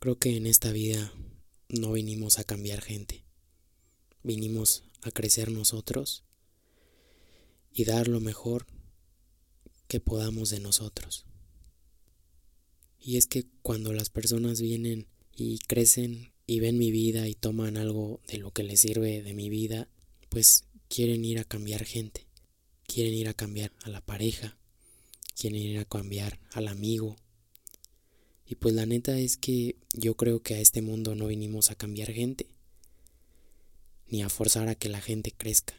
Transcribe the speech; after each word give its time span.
Creo 0.00 0.16
que 0.16 0.36
en 0.36 0.46
esta 0.46 0.70
vida 0.70 1.12
no 1.68 1.92
vinimos 1.92 2.38
a 2.38 2.44
cambiar 2.44 2.80
gente, 2.82 3.24
vinimos 4.22 4.84
a 5.02 5.10
crecer 5.10 5.50
nosotros 5.50 6.22
y 7.72 7.84
dar 7.84 8.06
lo 8.06 8.20
mejor 8.20 8.66
que 9.88 9.98
podamos 9.98 10.50
de 10.50 10.60
nosotros. 10.60 11.26
Y 13.00 13.16
es 13.16 13.26
que 13.26 13.46
cuando 13.62 13.92
las 13.92 14.08
personas 14.08 14.60
vienen 14.60 15.08
y 15.34 15.58
crecen 15.60 16.32
y 16.46 16.60
ven 16.60 16.78
mi 16.78 16.90
vida 16.90 17.26
y 17.26 17.34
toman 17.34 17.76
algo 17.76 18.20
de 18.28 18.38
lo 18.38 18.52
que 18.52 18.62
les 18.62 18.80
sirve 18.80 19.22
de 19.22 19.34
mi 19.34 19.48
vida, 19.48 19.88
pues 20.28 20.64
quieren 20.88 21.24
ir 21.24 21.38
a 21.38 21.44
cambiar 21.44 21.84
gente, 21.84 22.26
quieren 22.86 23.14
ir 23.14 23.28
a 23.28 23.34
cambiar 23.34 23.72
a 23.82 23.90
la 23.90 24.00
pareja, 24.00 24.58
quieren 25.36 25.60
ir 25.60 25.78
a 25.78 25.84
cambiar 25.84 26.38
al 26.52 26.68
amigo. 26.68 27.16
Y 28.48 28.54
pues 28.54 28.74
la 28.74 28.86
neta 28.86 29.18
es 29.18 29.36
que 29.36 29.76
yo 29.92 30.14
creo 30.16 30.40
que 30.40 30.54
a 30.54 30.60
este 30.60 30.80
mundo 30.80 31.14
no 31.14 31.26
vinimos 31.26 31.70
a 31.70 31.74
cambiar 31.74 32.12
gente, 32.12 32.46
ni 34.08 34.22
a 34.22 34.30
forzar 34.30 34.68
a 34.68 34.74
que 34.74 34.88
la 34.88 35.02
gente 35.02 35.32
crezca. 35.32 35.74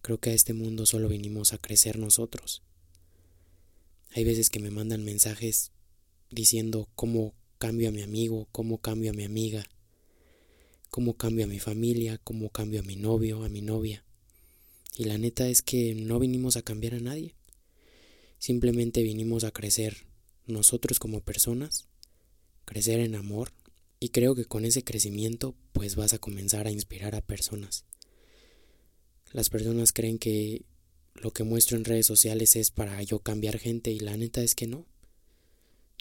Creo 0.00 0.18
que 0.18 0.30
a 0.30 0.32
este 0.32 0.54
mundo 0.54 0.86
solo 0.86 1.08
vinimos 1.08 1.52
a 1.52 1.58
crecer 1.58 1.98
nosotros. 1.98 2.62
Hay 4.12 4.24
veces 4.24 4.48
que 4.48 4.58
me 4.58 4.70
mandan 4.70 5.04
mensajes 5.04 5.72
diciendo 6.30 6.88
cómo 6.94 7.34
cambio 7.58 7.90
a 7.90 7.92
mi 7.92 8.00
amigo, 8.00 8.48
cómo 8.52 8.78
cambio 8.78 9.10
a 9.10 9.14
mi 9.14 9.24
amiga, 9.24 9.66
cómo 10.88 11.18
cambio 11.18 11.44
a 11.44 11.48
mi 11.48 11.58
familia, 11.58 12.16
cómo 12.24 12.48
cambio 12.48 12.80
a 12.80 12.84
mi 12.84 12.96
novio, 12.96 13.44
a 13.44 13.50
mi 13.50 13.60
novia. 13.60 14.02
Y 14.96 15.04
la 15.04 15.18
neta 15.18 15.46
es 15.46 15.60
que 15.60 15.94
no 15.94 16.18
vinimos 16.18 16.56
a 16.56 16.62
cambiar 16.62 16.94
a 16.94 17.00
nadie. 17.00 17.34
Simplemente 18.38 19.02
vinimos 19.02 19.44
a 19.44 19.50
crecer 19.50 20.06
nosotros 20.46 20.98
como 20.98 21.20
personas, 21.20 21.86
crecer 22.64 23.00
en 23.00 23.14
amor 23.14 23.52
y 24.00 24.10
creo 24.10 24.34
que 24.34 24.44
con 24.44 24.64
ese 24.64 24.84
crecimiento 24.84 25.54
pues 25.72 25.96
vas 25.96 26.12
a 26.12 26.18
comenzar 26.18 26.66
a 26.66 26.70
inspirar 26.70 27.14
a 27.14 27.20
personas. 27.20 27.84
Las 29.32 29.50
personas 29.50 29.92
creen 29.92 30.18
que 30.18 30.64
lo 31.14 31.32
que 31.32 31.44
muestro 31.44 31.76
en 31.76 31.84
redes 31.84 32.06
sociales 32.06 32.56
es 32.56 32.70
para 32.70 33.02
yo 33.02 33.20
cambiar 33.20 33.58
gente 33.58 33.90
y 33.90 33.98
la 33.98 34.16
neta 34.16 34.42
es 34.42 34.54
que 34.54 34.66
no. 34.66 34.86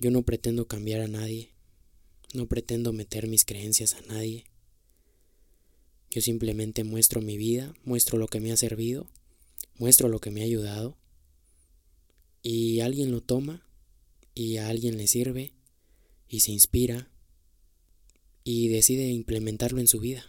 Yo 0.00 0.10
no 0.10 0.22
pretendo 0.22 0.66
cambiar 0.66 1.00
a 1.00 1.08
nadie, 1.08 1.50
no 2.32 2.46
pretendo 2.46 2.92
meter 2.92 3.28
mis 3.28 3.44
creencias 3.44 3.94
a 3.94 4.02
nadie. 4.02 4.44
Yo 6.10 6.20
simplemente 6.20 6.84
muestro 6.84 7.20
mi 7.20 7.36
vida, 7.36 7.74
muestro 7.84 8.18
lo 8.18 8.28
que 8.28 8.40
me 8.40 8.52
ha 8.52 8.56
servido, 8.56 9.08
muestro 9.78 10.08
lo 10.08 10.20
que 10.20 10.30
me 10.30 10.42
ha 10.42 10.44
ayudado 10.44 10.96
y 12.42 12.80
alguien 12.80 13.10
lo 13.10 13.20
toma 13.20 13.64
y 14.34 14.56
a 14.56 14.68
alguien 14.68 14.96
le 14.96 15.06
sirve 15.06 15.52
y 16.28 16.40
se 16.40 16.52
inspira 16.52 17.10
y 18.42 18.68
decide 18.68 19.08
implementarlo 19.08 19.80
en 19.80 19.88
su 19.88 20.00
vida. 20.00 20.24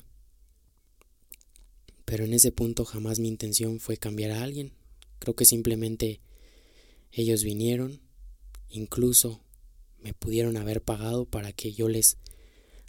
Pero 2.05 2.23
en 2.23 2.33
ese 2.33 2.51
punto 2.51 2.85
jamás 2.85 3.19
mi 3.19 3.27
intención 3.27 3.79
fue 3.79 3.97
cambiar 3.97 4.31
a 4.31 4.43
alguien. 4.43 4.73
Creo 5.19 5.35
que 5.35 5.45
simplemente 5.45 6.21
ellos 7.11 7.43
vinieron, 7.43 8.01
incluso 8.69 9.41
me 9.99 10.13
pudieron 10.13 10.55
haber 10.57 10.83
pagado 10.83 11.25
para 11.25 11.51
que 11.51 11.73
yo 11.73 11.89
les 11.89 12.17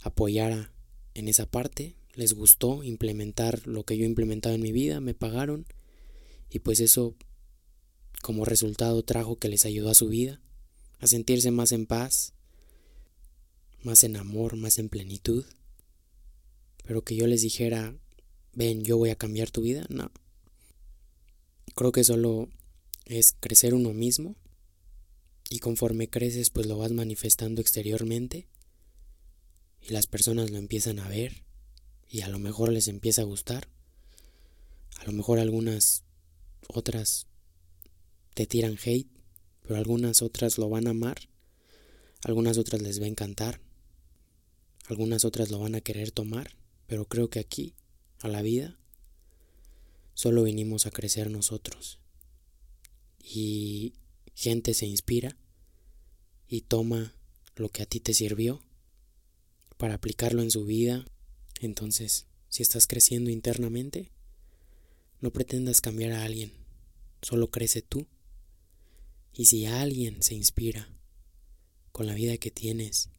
apoyara 0.03 0.73
en 1.15 1.29
esa 1.29 1.51
parte. 1.51 1.97
Les 2.15 2.35
gustó 2.35 2.85
implementar 2.85 3.67
lo 3.67 3.85
que 3.85 3.97
yo 3.97 4.05
implementaba 4.05 4.55
en 4.55 4.63
mi 4.63 4.73
vida, 4.73 5.01
me 5.01 5.15
pagaron 5.15 5.67
y 6.51 6.61
pues 6.61 6.81
eso 6.81 7.15
como 8.23 8.45
resultado 8.45 9.03
trajo 9.03 9.37
que 9.37 9.49
les 9.49 9.67
ayudó 9.67 9.91
a 9.91 9.95
su 9.95 10.09
vida, 10.09 10.41
a 10.99 11.07
sentirse 11.07 11.51
más 11.51 11.73
en 11.73 11.87
paz, 11.87 12.33
más 13.83 14.05
en 14.05 14.17
amor, 14.17 14.57
más 14.57 14.79
en 14.79 14.89
plenitud. 14.89 15.45
Pero 16.85 17.03
que 17.03 17.17
yo 17.17 17.27
les 17.27 17.43
dijera, 17.43 17.95
ven, 18.53 18.83
yo 18.83 18.97
voy 18.97 19.11
a 19.11 19.17
cambiar 19.17 19.51
tu 19.51 19.63
vida, 19.63 19.87
no. 19.89 20.11
Creo 21.75 21.93
que 21.93 22.05
solo 22.05 22.49
es 23.05 23.37
crecer 23.39 23.75
uno 23.75 23.93
mismo 23.93 24.35
y 25.51 25.59
conforme 25.61 26.09
creces 26.09 26.51
pues 26.51 26.67
lo 26.67 26.79
vas 26.79 26.91
manifestando 26.93 27.61
exteriormente 27.61 28.49
y 29.81 29.93
las 29.93 30.07
personas 30.07 30.51
lo 30.51 30.59
empiezan 30.59 30.99
a 30.99 31.09
ver 31.09 31.45
y 32.09 32.23
a 32.23 32.29
lo 32.29 32.39
mejor 32.39 32.73
les 32.73 32.89
empieza 32.89 33.23
a 33.23 33.27
gustar. 33.27 33.69
A 34.99 35.05
lo 35.05 35.13
mejor 35.13 35.39
algunas 35.39 36.05
otras 36.69 37.27
te 38.35 38.47
tiran 38.47 38.79
hate, 38.85 39.09
pero 39.67 39.79
algunas 39.79 40.23
otras 40.23 40.59
lo 40.59 40.69
van 40.69 40.87
a 40.87 40.91
amar, 40.91 41.29
algunas 42.23 42.57
otras 42.57 42.81
les 42.83 43.01
va 43.01 43.05
a 43.05 43.09
encantar, 43.09 43.61
algunas 44.89 45.25
otras 45.25 45.51
lo 45.51 45.59
van 45.59 45.75
a 45.75 45.81
querer 45.81 46.13
tomar, 46.13 46.57
pero 46.87 47.07
creo 47.07 47.29
que 47.29 47.41
aquí, 47.41 47.75
a 48.21 48.29
la 48.29 48.43
vida, 48.43 48.79
solo 50.15 50.45
vinimos 50.45 50.87
a 50.87 50.91
crecer 50.91 51.31
nosotros. 51.31 51.99
Y 53.19 53.95
gente 54.35 54.73
se 54.75 54.87
inspira 54.87 55.37
y 56.49 56.63
toma 56.63 57.15
lo 57.57 57.69
que 57.71 57.83
a 57.83 57.87
ti 57.87 58.01
te 58.01 58.15
sirvió 58.15 58.63
para 59.77 59.95
aplicarlo 59.95 60.43
en 60.43 60.51
su 60.51 60.65
vida. 60.65 61.05
Entonces, 61.61 62.27
si 62.49 62.63
estás 62.63 62.87
creciendo 62.87 63.31
internamente, 63.31 64.13
no 65.21 65.33
pretendas 65.33 65.81
cambiar 65.81 66.13
a 66.13 66.25
alguien, 66.25 66.53
solo 67.23 67.51
crece 67.51 67.83
tú. 67.83 68.07
Y 69.39 69.45
si 69.45 69.67
alguien 69.67 70.23
se 70.23 70.35
inspira 70.35 70.89
con 71.93 72.07
la 72.07 72.15
vida 72.15 72.39
que 72.39 72.51
tienes 72.51 73.11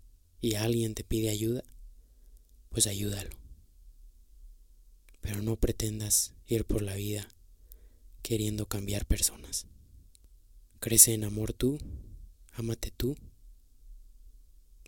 y 0.41 0.55
alguien 0.55 0.95
te 0.95 1.03
pide 1.03 1.29
ayuda, 1.29 1.63
pues 2.69 2.87
ayúdalo. 2.87 3.29
Pero 5.21 5.43
no 5.43 5.57
pretendas 5.57 6.33
ir 6.47 6.65
por 6.65 6.81
la 6.81 6.95
vida 6.95 7.27
queriendo 8.23 8.65
cambiar 8.65 9.05
personas. 9.05 9.67
Crece 10.79 11.13
en 11.13 11.23
amor 11.23 11.53
tú, 11.53 11.77
ámate 12.53 12.89
tú, 12.89 13.15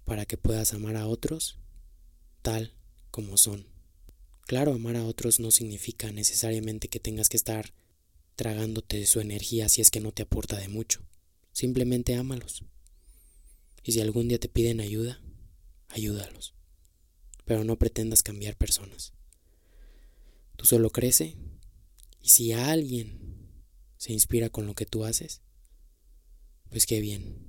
para 0.05 0.25
que 0.25 0.37
puedas 0.37 0.73
amar 0.73 0.95
a 0.95 1.05
otros 1.05 1.59
tal 2.41 2.73
como 3.11 3.37
son. 3.37 3.67
Claro, 4.47 4.73
amar 4.73 4.95
a 4.95 5.05
otros 5.05 5.39
no 5.39 5.51
significa 5.51 6.11
necesariamente 6.11 6.87
que 6.87 6.99
tengas 6.99 7.29
que 7.29 7.37
estar 7.37 7.71
tragándote 8.35 9.05
su 9.05 9.19
energía 9.19 9.69
si 9.69 9.81
es 9.81 9.91
que 9.91 9.99
no 9.99 10.11
te 10.11 10.23
aporta 10.23 10.57
de 10.57 10.69
mucho. 10.69 11.03
Simplemente 11.59 12.15
ámalos. 12.15 12.63
Y 13.83 13.91
si 13.91 13.99
algún 13.99 14.29
día 14.29 14.39
te 14.39 14.47
piden 14.47 14.79
ayuda, 14.79 15.21
ayúdalos. 15.89 16.55
Pero 17.43 17.65
no 17.65 17.77
pretendas 17.77 18.23
cambiar 18.23 18.55
personas. 18.55 19.11
Tú 20.55 20.65
solo 20.65 20.89
crece 20.89 21.35
y 22.21 22.29
si 22.29 22.53
alguien 22.53 23.51
se 23.97 24.13
inspira 24.13 24.49
con 24.49 24.67
lo 24.67 24.73
que 24.73 24.85
tú 24.85 25.03
haces, 25.03 25.41
pues 26.69 26.85
qué 26.85 27.01
bien. 27.01 27.48